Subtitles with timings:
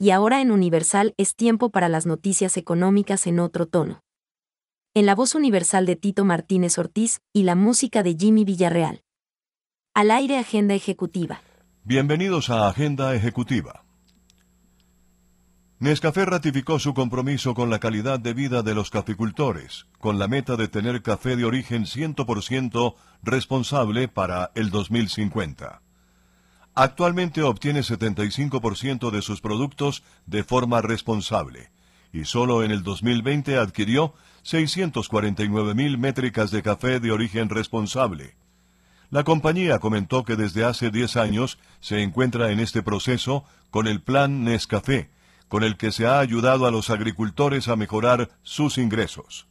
[0.00, 4.00] y ahora en Universal es tiempo para las noticias económicas en otro tono.
[4.94, 9.02] En la voz universal de Tito Martínez Ortiz y la música de Jimmy Villarreal.
[9.92, 11.42] Al aire Agenda Ejecutiva.
[11.84, 13.84] Bienvenidos a Agenda Ejecutiva.
[15.80, 20.56] Nescafé ratificó su compromiso con la calidad de vida de los caficultores, con la meta
[20.56, 25.82] de tener café de origen 100% responsable para el 2050.
[26.74, 31.70] Actualmente obtiene 75% de sus productos de forma responsable,
[32.12, 38.34] y solo en el 2020 adquirió 649.000 métricas de café de origen responsable.
[39.10, 44.00] La compañía comentó que desde hace 10 años se encuentra en este proceso con el
[44.00, 45.10] Plan Nescafé,
[45.48, 49.48] con el que se ha ayudado a los agricultores a mejorar sus ingresos.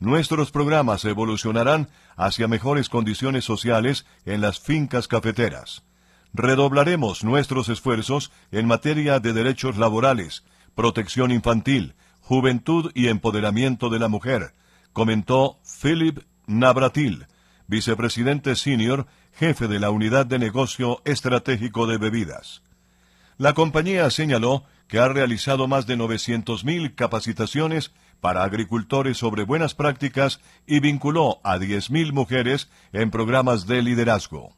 [0.00, 5.84] Nuestros programas evolucionarán hacia mejores condiciones sociales en las fincas cafeteras.
[6.32, 14.08] Redoblaremos nuestros esfuerzos en materia de derechos laborales, protección infantil, juventud y empoderamiento de la
[14.08, 14.52] mujer,
[14.92, 17.26] comentó Philip Navratil,
[17.66, 22.62] vicepresidente senior, jefe de la Unidad de Negocio Estratégico de Bebidas.
[23.36, 30.40] La compañía señaló que ha realizado más de 900.000 capacitaciones para agricultores sobre buenas prácticas
[30.66, 34.57] y vinculó a 10.000 mujeres en programas de liderazgo.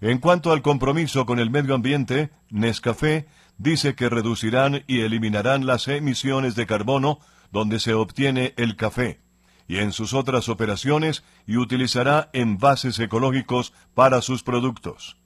[0.00, 5.88] En cuanto al compromiso con el medio ambiente, Nescafé dice que reducirán y eliminarán las
[5.88, 7.18] emisiones de carbono
[7.50, 9.20] donde se obtiene el café
[9.66, 15.16] y en sus otras operaciones y utilizará envases ecológicos para sus productos.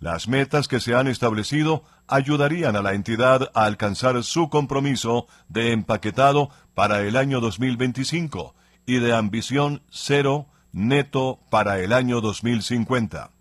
[0.00, 5.72] Las metas que se han establecido ayudarían a la entidad a alcanzar su compromiso de
[5.72, 8.54] empaquetado para el año 2025
[8.86, 13.35] y de ambición cero neto para el año 2050.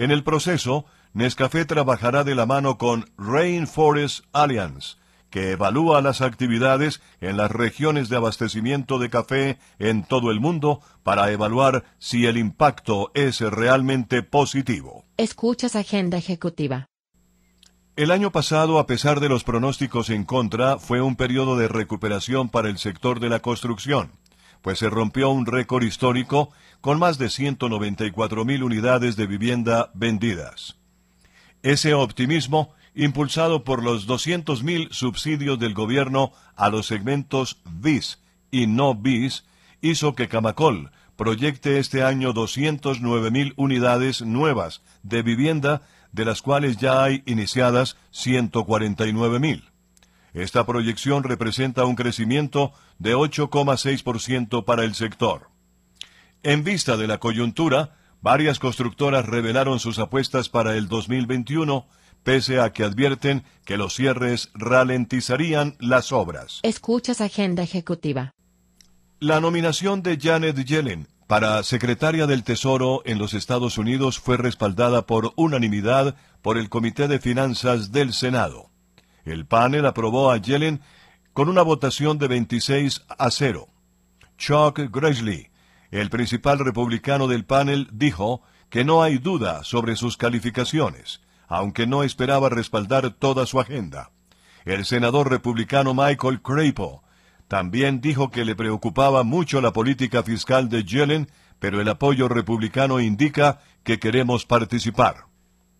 [0.00, 4.96] En el proceso, Nescafé trabajará de la mano con Rainforest Alliance,
[5.28, 10.80] que evalúa las actividades en las regiones de abastecimiento de café en todo el mundo
[11.02, 15.04] para evaluar si el impacto es realmente positivo.
[15.18, 16.86] Escuchas Agenda Ejecutiva.
[17.94, 22.48] El año pasado, a pesar de los pronósticos en contra, fue un periodo de recuperación
[22.48, 24.12] para el sector de la construcción,
[24.62, 26.50] pues se rompió un récord histórico
[26.80, 30.76] con más de 194 mil unidades de vivienda vendidas.
[31.62, 38.18] Ese optimismo impulsado por los 200.000 subsidios del gobierno a los segmentos BIS
[38.50, 39.44] y no BIS,
[39.80, 45.82] hizo que Camacol proyecte este año 209.000 unidades nuevas de vivienda,
[46.12, 49.69] de las cuales ya hay iniciadas 149.000.
[50.34, 55.48] Esta proyección representa un crecimiento de 8,6% para el sector.
[56.42, 61.86] En vista de la coyuntura, varias constructoras revelaron sus apuestas para el 2021
[62.22, 66.60] pese a que advierten que los cierres ralentizarían las obras.
[66.62, 68.32] Escuchas Agenda Ejecutiva.
[69.18, 75.06] La nominación de Janet Yellen para secretaria del Tesoro en los Estados Unidos fue respaldada
[75.06, 78.69] por unanimidad por el Comité de Finanzas del Senado.
[79.30, 80.80] El panel aprobó a Yellen
[81.32, 83.68] con una votación de 26 a 0.
[84.38, 85.50] Chuck Grassley,
[85.90, 91.20] el principal republicano del panel, dijo que no hay duda sobre sus calificaciones
[91.50, 94.12] aunque no esperaba respaldar toda su agenda.
[94.64, 97.02] El senador republicano Michael Crapo
[97.48, 103.00] también dijo que le preocupaba mucho la política fiscal de Yellen, pero el apoyo republicano
[103.00, 105.26] indica que queremos participar.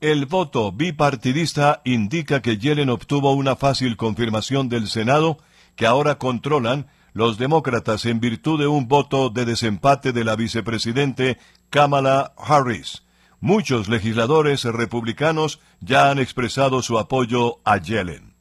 [0.00, 5.36] El voto bipartidista indica que Yellen obtuvo una fácil confirmación del Senado
[5.76, 11.36] que ahora controlan los demócratas en virtud de un voto de desempate de la vicepresidente
[11.68, 13.02] Kamala Harris.
[13.40, 18.32] Muchos legisladores republicanos ya han expresado su apoyo a Yellen.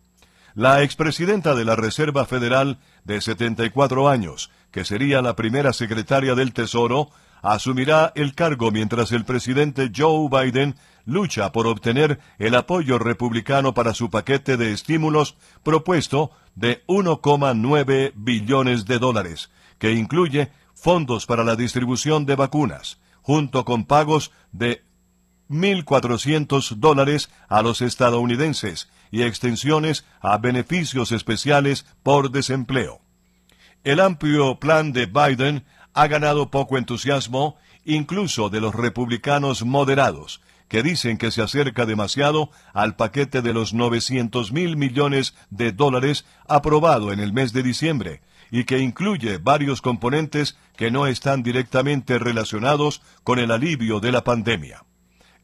[0.55, 6.53] La expresidenta de la Reserva Federal, de 74 años, que sería la primera secretaria del
[6.53, 7.09] Tesoro,
[7.41, 13.93] asumirá el cargo mientras el presidente Joe Biden lucha por obtener el apoyo republicano para
[13.93, 21.55] su paquete de estímulos propuesto de 1,9 billones de dólares, que incluye fondos para la
[21.55, 24.83] distribución de vacunas, junto con pagos de
[25.49, 33.01] 1.400 dólares a los estadounidenses y extensiones a beneficios especiales por desempleo.
[33.83, 40.83] El amplio plan de Biden ha ganado poco entusiasmo, incluso de los republicanos moderados, que
[40.83, 47.11] dicen que se acerca demasiado al paquete de los 900 mil millones de dólares aprobado
[47.11, 48.21] en el mes de diciembre,
[48.51, 54.23] y que incluye varios componentes que no están directamente relacionados con el alivio de la
[54.23, 54.85] pandemia.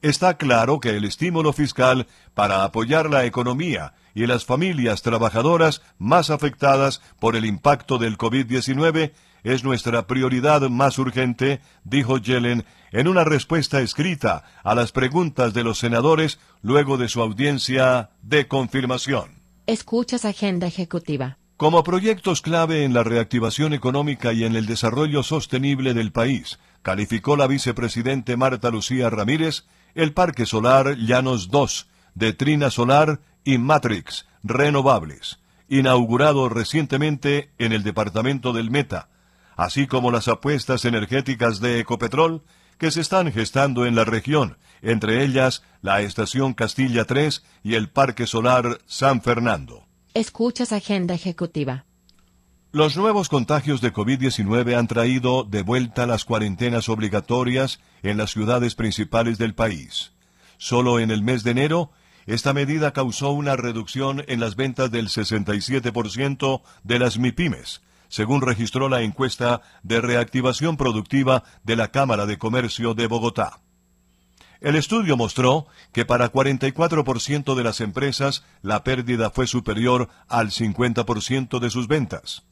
[0.02, 6.30] Está claro que el estímulo fiscal para apoyar la economía y las familias trabajadoras más
[6.30, 9.14] afectadas por el impacto del COVID-19
[9.46, 15.64] es nuestra prioridad más urgente, dijo Yellen en una respuesta escrita a las preguntas de
[15.64, 19.44] los senadores luego de su audiencia de confirmación.
[19.68, 21.38] Escuchas Agenda Ejecutiva.
[21.58, 27.38] Como proyectos clave en la reactivación económica y en el desarrollo sostenible del país, calificó
[27.38, 34.26] la vicepresidente Marta Lucía Ramírez el Parque Solar Llanos 2 de Trina Solar y Matrix
[34.44, 35.40] Renovables,
[35.70, 39.08] inaugurado recientemente en el departamento del Meta,
[39.56, 42.44] así como las apuestas energéticas de Ecopetrol
[42.78, 47.90] que se están gestando en la región, entre ellas la Estación Castilla 3 y el
[47.90, 49.86] Parque Solar San Fernando.
[50.13, 51.86] Escuchas Agenda Ejecutiva.
[52.72, 58.75] Los nuevos contagios de COVID-19 han traído de vuelta las cuarentenas obligatorias en las ciudades
[58.75, 60.12] principales del país.
[60.58, 61.92] Solo en el mes de enero,
[62.25, 68.90] esta medida causó una reducción en las ventas del 67% de las MIPIMES, según registró
[68.90, 73.62] la encuesta de reactivación productiva de la Cámara de Comercio de Bogotá.
[74.62, 81.60] El estudio mostró que para 44% de las empresas la pérdida fue superior al 50%
[81.60, 82.44] de sus ventas,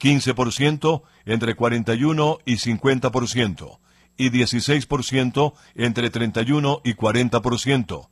[0.00, 3.78] 15% entre 41 y 50%,
[4.16, 8.08] y 16% entre 31 y 40%.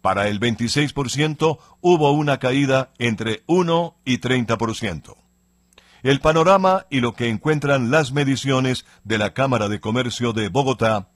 [0.00, 5.25] Para el 26% hubo una caída entre 1 y 30%.
[6.06, 11.08] El panorama y lo que encuentran las mediciones de la Cámara de Comercio de Bogotá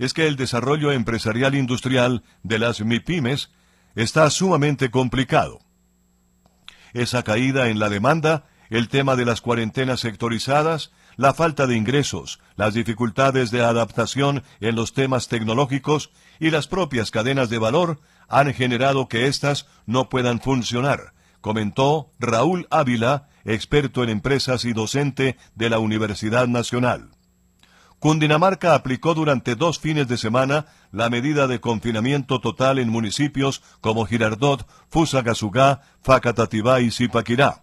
[0.00, 3.52] es que el desarrollo empresarial industrial de las MIPIMES
[3.94, 5.60] está sumamente complicado.
[6.92, 12.40] Esa caída en la demanda, el tema de las cuarentenas sectorizadas, la falta de ingresos,
[12.56, 16.10] las dificultades de adaptación en los temas tecnológicos
[16.40, 22.66] y las propias cadenas de valor han generado que éstas no puedan funcionar, comentó Raúl
[22.72, 27.10] Ávila, experto en empresas y docente de la Universidad Nacional.
[28.02, 34.06] Cundinamarca aplicó durante dos fines de semana la medida de confinamiento total en municipios como
[34.06, 37.62] Girardot, Fusagasugá, Facatativá y Zipaquirá.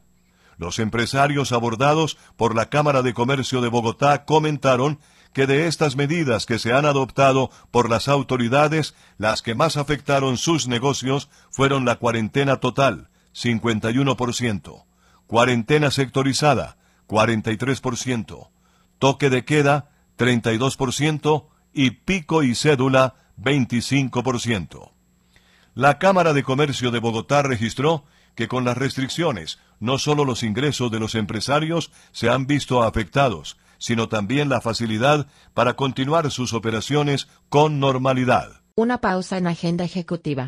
[0.58, 5.00] Los empresarios abordados por la Cámara de Comercio de Bogotá comentaron
[5.34, 10.38] que de estas medidas que se han adoptado por las autoridades, las que más afectaron
[10.38, 14.86] sus negocios fueron la cuarentena total, 51%,
[15.30, 16.78] cuarentena sectorizada,
[17.08, 18.50] 43%,
[18.98, 24.92] toque de queda, 32% y pico y cédula 25%.
[25.76, 30.90] La Cámara de Comercio de Bogotá registró que con las restricciones no solo los ingresos
[30.90, 37.28] de los empresarios se han visto afectados, sino también la facilidad para continuar sus operaciones
[37.50, 38.62] con normalidad.
[38.74, 40.48] Una pausa en agenda ejecutiva.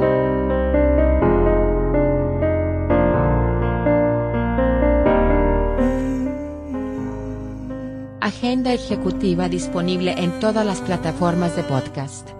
[8.51, 12.31] Agenda ejecutiva disponible en todas las plataformas de podcast.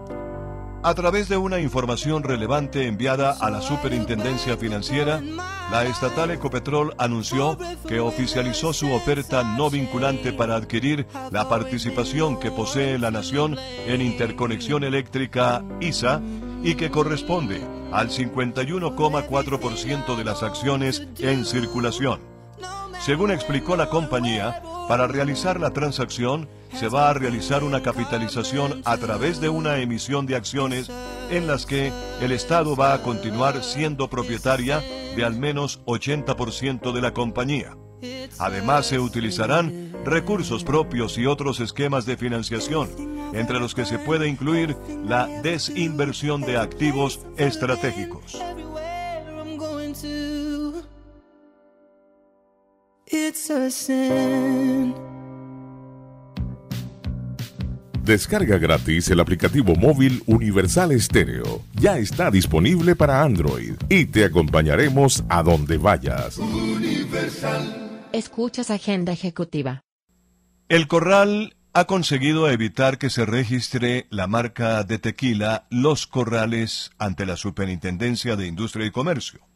[0.83, 5.21] A través de una información relevante enviada a la Superintendencia Financiera,
[5.71, 12.51] la estatal Ecopetrol anunció que oficializó su oferta no vinculante para adquirir la participación que
[12.51, 13.55] posee la nación
[13.87, 16.21] en interconexión eléctrica ISA
[16.61, 17.61] y que corresponde
[17.93, 22.19] al 51,4% de las acciones en circulación.
[22.99, 24.61] Según explicó la compañía,
[24.91, 30.25] para realizar la transacción, se va a realizar una capitalización a través de una emisión
[30.25, 30.91] de acciones
[31.29, 34.83] en las que el Estado va a continuar siendo propietaria
[35.15, 37.77] de al menos 80% de la compañía.
[38.37, 42.89] Además, se utilizarán recursos propios y otros esquemas de financiación,
[43.33, 48.37] entre los que se puede incluir la desinversión de activos estratégicos.
[58.03, 61.61] Descarga gratis el aplicativo móvil Universal Estéreo.
[61.75, 66.39] Ya está disponible para Android y te acompañaremos a donde vayas.
[68.11, 69.81] Escuchas Agenda Ejecutiva.
[70.67, 77.25] El Corral ha conseguido evitar que se registre la marca de tequila Los Corrales ante
[77.25, 79.50] la Superintendencia de Industria y Comercio.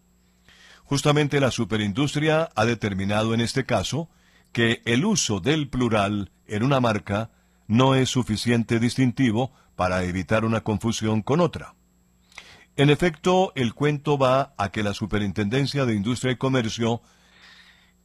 [0.86, 4.10] Justamente la superindustria ha determinado en este caso
[4.52, 7.32] que el uso del plural en una marca
[7.68, 11.74] no es suficiente distintivo para evitar una confusión con otra.
[12.78, 17.02] En efecto, el cuento va a que la Superintendencia de Industria y Comercio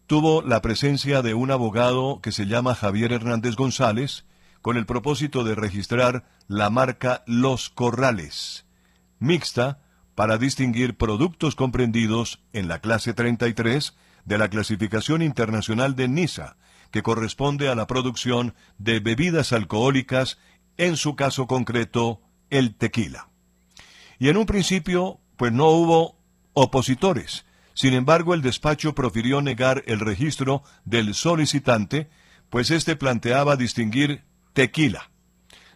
[0.07, 4.25] tuvo la presencia de un abogado que se llama Javier Hernández González,
[4.63, 8.65] con el propósito de registrar la marca Los Corrales,
[9.19, 9.81] mixta
[10.14, 16.57] para distinguir productos comprendidos en la clase 33 de la clasificación internacional de NISA,
[16.90, 20.38] que corresponde a la producción de bebidas alcohólicas,
[20.76, 23.29] en su caso concreto, el tequila.
[24.19, 26.19] Y en un principio, pues no hubo
[26.52, 27.47] opositores.
[27.75, 32.11] Sin embargo, el despacho profirió negar el registro del solicitante,
[32.50, 35.11] pues éste planteaba distinguir tequila.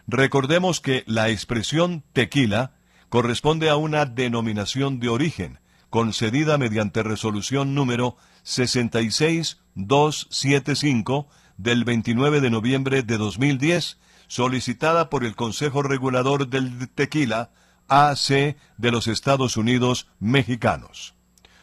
[0.06, 2.74] Recordemos que la expresión tequila
[3.08, 5.58] corresponde a una denominación de origen,
[5.90, 15.82] concedida mediante resolución número 66275 del 29 de noviembre de 2010, solicitada por el Consejo
[15.82, 17.50] Regulador del Tequila,
[17.88, 21.14] AC de los Estados Unidos mexicanos.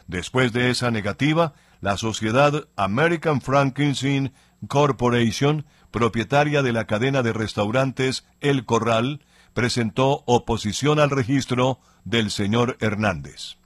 [0.08, 4.34] Después de esa negativa, la sociedad American Frankenstein
[4.68, 9.22] Corporation, propietaria de la cadena de restaurantes El Corral,
[9.54, 13.58] presentó oposición al registro del señor Hernández.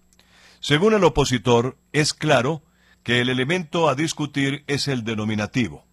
[0.59, 2.63] Según el opositor, es claro
[3.03, 5.85] que el elemento a discutir es el denominativo,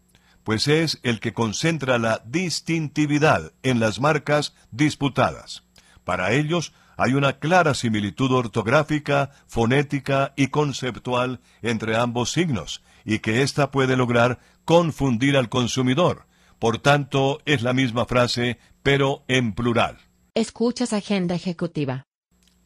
[0.45, 5.63] pues es el que concentra la distintividad en las marcas disputadas.
[6.05, 13.43] Para ellos hay una clara similitud ortográfica, fonética y conceptual entre ambos signos, y que
[13.43, 16.27] ésta puede lograr confundir al consumidor.
[16.59, 19.99] Por tanto, es la misma frase, pero en plural.
[20.35, 22.05] Escuchas Agenda Ejecutiva.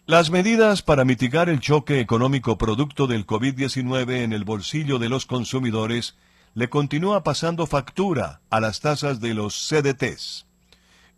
[0.07, 5.27] Las medidas para mitigar el choque económico producto del COVID-19 en el bolsillo de los
[5.27, 6.17] consumidores
[6.55, 10.47] le continúa pasando factura a las tasas de los CDTs.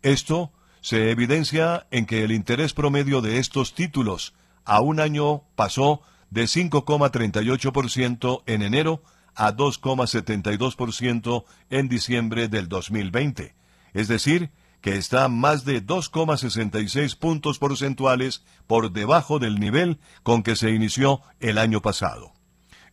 [0.01, 0.51] Esto
[0.81, 4.33] se evidencia en que el interés promedio de estos títulos
[4.65, 9.03] a un año pasó de 5,38% en enero
[9.35, 13.55] a 2,72% en diciembre del 2020,
[13.93, 20.55] es decir, que está más de 2,66 puntos porcentuales por debajo del nivel con que
[20.55, 22.33] se inició el año pasado.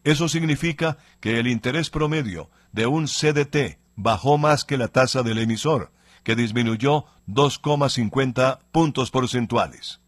[0.05, 5.39] Eso significa que el interés promedio de un CDT bajó más que la tasa del
[5.39, 10.01] emisor, que disminuyó 2,50 puntos porcentuales.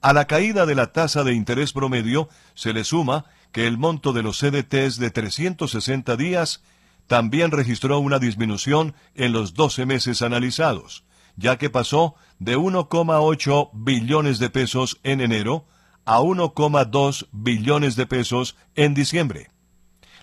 [0.00, 4.12] A la caída de la tasa de interés promedio se le suma que el monto
[4.12, 6.62] de los CDTs de 360 días
[7.06, 11.04] también registró una disminución en los 12 meses analizados,
[11.36, 15.66] ya que pasó de 1,8 billones de pesos en enero
[16.04, 19.50] a 1,2 billones de pesos en diciembre.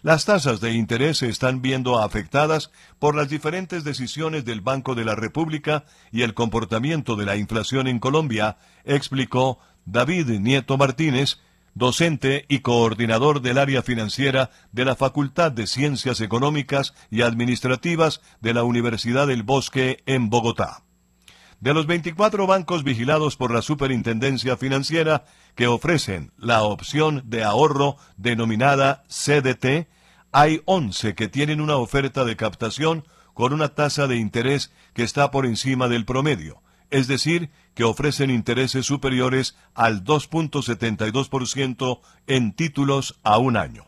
[0.01, 5.04] Las tasas de interés se están viendo afectadas por las diferentes decisiones del Banco de
[5.04, 11.39] la República y el comportamiento de la inflación en Colombia, explicó David Nieto Martínez,
[11.74, 18.54] docente y coordinador del área financiera de la Facultad de Ciencias Económicas y Administrativas de
[18.54, 20.84] la Universidad del Bosque en Bogotá.
[21.60, 25.25] De los 24 bancos vigilados por la Superintendencia Financiera
[25.56, 29.89] que ofrecen la opción de ahorro denominada CDT,
[30.32, 35.32] hay 11 que tienen una oferta de captación con una tasa de interés que está
[35.32, 36.62] por encima del promedio,
[36.92, 43.86] es decir, que ofrecen intereses superiores al 2.72% en títulos a un año.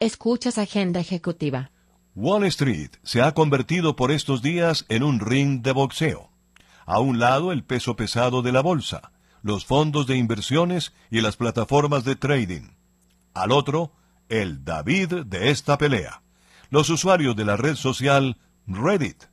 [0.00, 1.70] Escuchas Agenda Ejecutiva.
[2.14, 6.35] Wall Street se ha convertido por estos días en un ring de boxeo.
[6.86, 9.10] A un lado el peso pesado de la bolsa,
[9.42, 12.70] los fondos de inversiones y las plataformas de trading.
[13.34, 13.92] Al otro,
[14.28, 16.22] el David de esta pelea.
[16.70, 19.24] Los usuarios de la red social Reddit,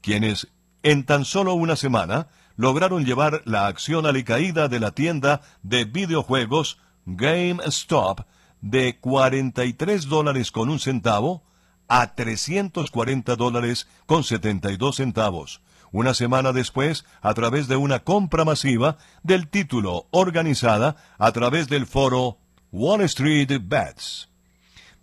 [0.00, 0.48] quienes
[0.82, 6.78] en tan solo una semana lograron llevar la acción alicaída de la tienda de videojuegos
[7.06, 8.20] GameStop
[8.60, 11.42] de 43 dólares con un centavo
[11.88, 15.60] a 340 dólares con 72 centavos,
[15.94, 21.86] una semana después a través de una compra masiva del título organizada a través del
[21.86, 22.38] foro
[22.72, 24.28] Wall Street Bets.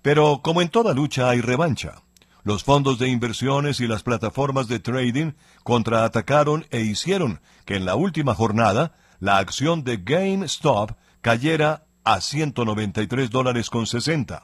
[0.01, 2.01] Pero como en toda lucha hay revancha.
[2.43, 5.31] Los fondos de inversiones y las plataformas de trading
[5.63, 13.29] contraatacaron e hicieron que en la última jornada la acción de GameStop cayera a 193
[13.29, 14.43] dólares con 60,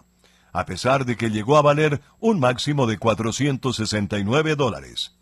[0.53, 5.16] a pesar de que llegó a valer un máximo de 469 dólares.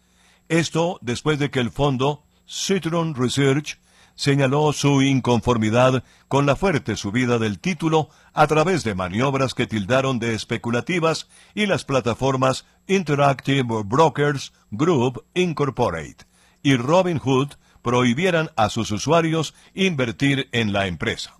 [0.49, 3.79] Esto después de que el fondo Citron Research
[4.15, 10.19] señaló su inconformidad con la fuerte subida del título a través de maniobras que tildaron
[10.19, 16.25] de especulativas y las plataformas Interactive Brokers Group Incorporate
[16.63, 21.37] y Robinhood prohibieran a sus usuarios invertir en la empresa.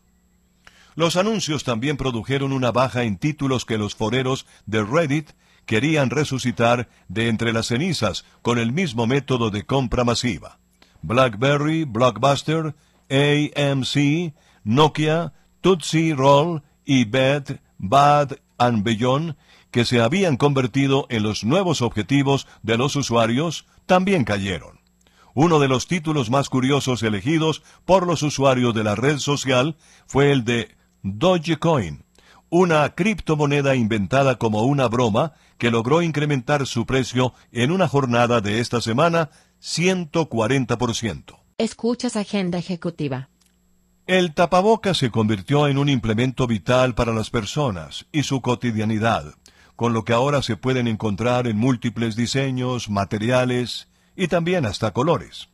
[0.96, 5.32] Los anuncios también produjeron una baja en títulos que los foreros de Reddit
[5.66, 10.60] querían resucitar de entre las cenizas con el mismo método de compra masiva.
[11.02, 12.76] BlackBerry, Blockbuster,
[13.10, 19.36] AMC, Nokia, Tootsie Roll y Bed, Bad and Beyond,
[19.72, 24.80] que se habían convertido en los nuevos objetivos de los usuarios, también cayeron.
[25.34, 29.76] Uno de los títulos más curiosos elegidos por los usuarios de la red social
[30.08, 30.70] fue el de
[31.04, 32.05] Dogecoin,
[32.58, 38.62] una criptomoneda inventada como una broma que logró incrementar su precio en una jornada de
[38.62, 39.30] esta semana
[39.62, 41.36] 140%.
[41.58, 43.28] Escuchas Agenda Ejecutiva.
[44.08, 49.34] El tapaboca se convirtió en un implemento vital para las personas y su cotidianidad,
[49.76, 55.50] con lo que ahora se pueden encontrar en múltiples diseños, materiales y también hasta colores.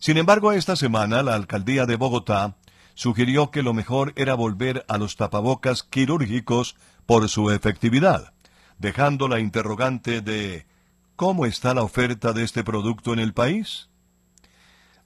[0.00, 2.56] Sin embargo, esta semana la alcaldía de Bogotá
[2.96, 8.32] sugirió que lo mejor era volver a los tapabocas quirúrgicos por su efectividad,
[8.78, 10.66] dejando la interrogante de
[11.14, 13.90] ¿cómo está la oferta de este producto en el país?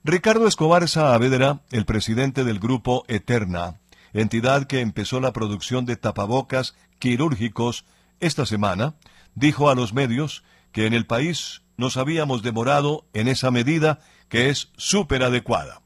[0.03, 3.81] Ricardo Escobar Saavedra, el presidente del grupo Eterna,
[4.13, 7.85] entidad que empezó la producción de tapabocas quirúrgicos
[8.21, 8.95] esta semana,
[9.35, 13.99] dijo a los medios que en el país nos habíamos demorado en esa medida
[14.29, 15.80] que es súper adecuada.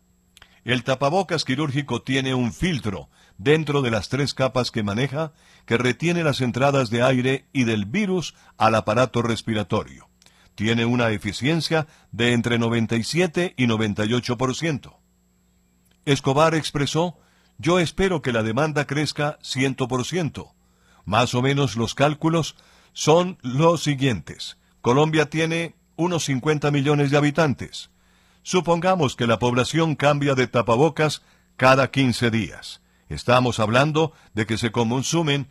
[0.66, 5.32] El tapabocas quirúrgico tiene un filtro dentro de las tres capas que maneja
[5.68, 10.10] que retiene las entradas de aire y del virus al aparato respiratorio.
[10.56, 14.98] Tiene una eficiencia de entre 97 y 98%.
[16.06, 17.20] Escobar expresó,
[17.60, 20.52] yo espero que la demanda crezca 100%.
[21.06, 22.56] Más o menos los cálculos
[22.92, 24.58] son los siguientes.
[24.82, 27.92] Colombia tiene unos 50 millones de habitantes.
[28.46, 31.24] Supongamos que la población cambia de tapabocas
[31.58, 32.80] cada 15 días.
[33.10, 35.48] Estamos hablando de que se consumen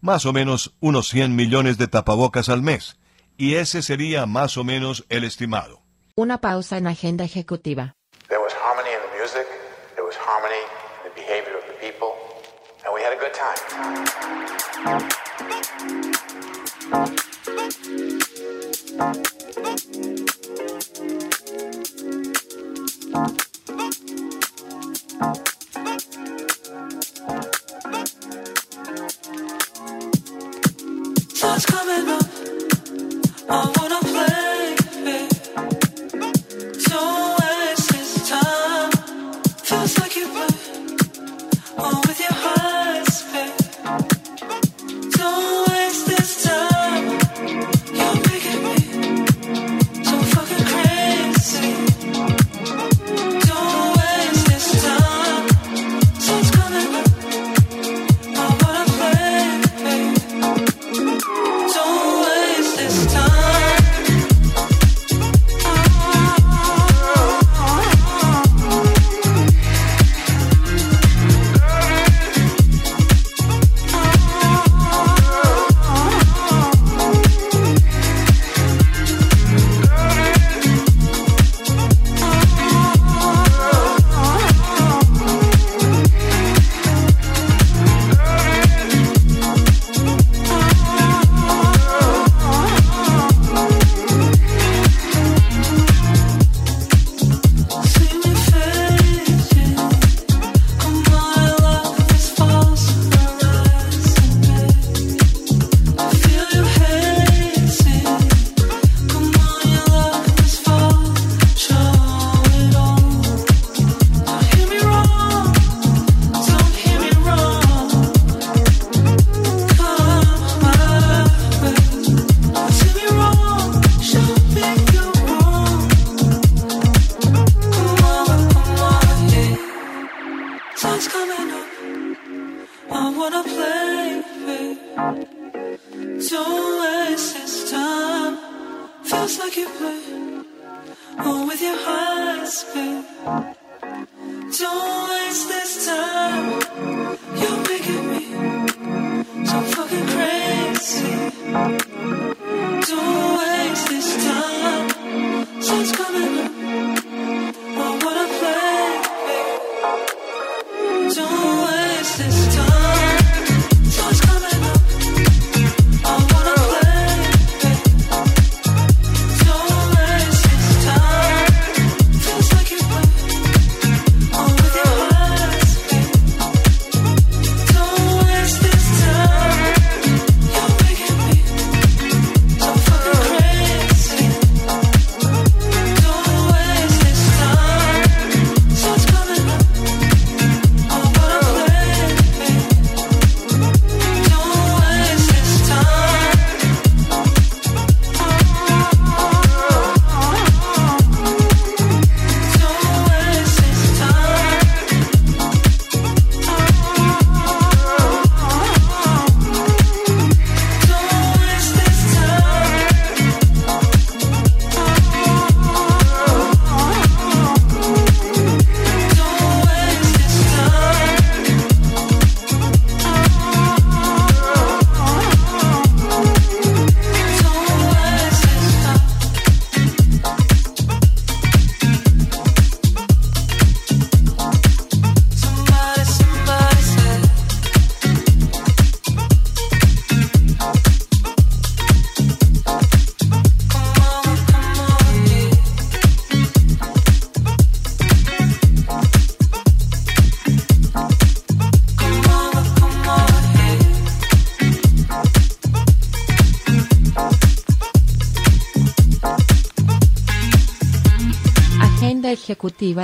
[0.00, 3.00] más o menos unos 100 millones de tapabocas al mes,
[3.36, 5.82] y ese sería más o menos el estimado.
[6.14, 7.96] Una pausa en Agenda Ejecutiva.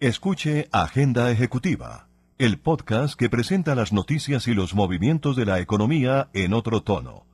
[0.00, 2.03] Escuche Agenda Ejecutiva,
[2.38, 7.26] el podcast que presenta las noticias y los movimientos de la economía en otro tono.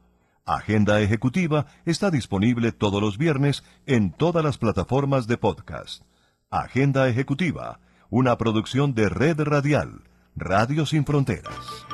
[0.45, 6.03] Agenda Ejecutiva está disponible todos los viernes en todas las plataformas de podcast.
[6.51, 10.03] Agenda Ejecutiva, una producción de Red Radial,
[10.37, 11.87] Radio Sin Fronteras.